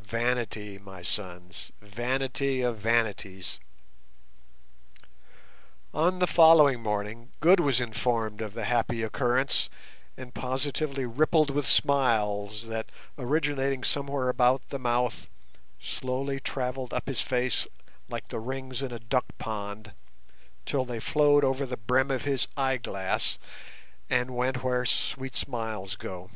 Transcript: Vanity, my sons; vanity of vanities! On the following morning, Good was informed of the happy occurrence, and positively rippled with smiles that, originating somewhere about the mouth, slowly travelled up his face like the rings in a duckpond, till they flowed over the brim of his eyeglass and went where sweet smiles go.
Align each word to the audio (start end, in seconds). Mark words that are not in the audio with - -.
Vanity, 0.00 0.76
my 0.76 1.00
sons; 1.00 1.72
vanity 1.80 2.60
of 2.60 2.76
vanities! 2.76 3.58
On 5.94 6.18
the 6.18 6.26
following 6.26 6.82
morning, 6.82 7.32
Good 7.40 7.58
was 7.58 7.80
informed 7.80 8.42
of 8.42 8.52
the 8.52 8.66
happy 8.66 9.02
occurrence, 9.02 9.70
and 10.14 10.34
positively 10.34 11.06
rippled 11.06 11.48
with 11.48 11.66
smiles 11.66 12.66
that, 12.66 12.90
originating 13.16 13.82
somewhere 13.82 14.28
about 14.28 14.68
the 14.68 14.78
mouth, 14.78 15.30
slowly 15.80 16.38
travelled 16.38 16.92
up 16.92 17.06
his 17.06 17.22
face 17.22 17.66
like 18.10 18.28
the 18.28 18.40
rings 18.40 18.82
in 18.82 18.92
a 18.92 18.98
duckpond, 19.00 19.94
till 20.66 20.84
they 20.84 21.00
flowed 21.00 21.44
over 21.44 21.64
the 21.64 21.78
brim 21.78 22.10
of 22.10 22.24
his 22.24 22.46
eyeglass 22.58 23.38
and 24.10 24.36
went 24.36 24.62
where 24.62 24.84
sweet 24.84 25.34
smiles 25.34 25.96
go. 25.96 26.28